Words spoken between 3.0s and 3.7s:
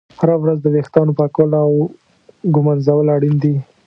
اړین دي.